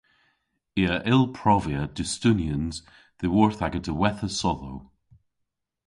I 0.81 0.83
a 0.95 0.97
yll 1.11 1.25
provia 1.39 1.81
dustunians 1.95 2.75
dhyworth 3.19 3.61
aga 3.67 3.79
diwettha 3.85 4.29
sodhow. 4.39 4.77